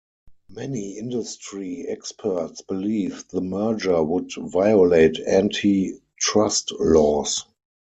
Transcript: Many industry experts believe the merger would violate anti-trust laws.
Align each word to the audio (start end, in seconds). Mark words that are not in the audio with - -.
Many 0.49 0.97
industry 0.97 1.85
experts 1.87 2.61
believe 2.63 3.23
the 3.27 3.39
merger 3.41 4.01
would 4.01 4.31
violate 4.35 5.19
anti-trust 5.27 6.71
laws. 6.79 7.45